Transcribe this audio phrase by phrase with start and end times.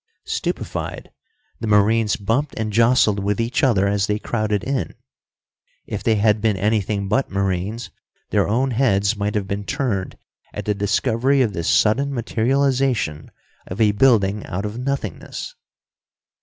[0.25, 1.11] Stupefied,
[1.59, 4.95] the Marines bumped and jostled with each other as they crowded in.
[5.85, 7.91] If they had been anything but Marines,
[8.31, 10.17] their own heads might have been turned
[10.55, 13.29] at the discovery of this sudden materialization
[13.67, 15.53] of a building out of nothingness.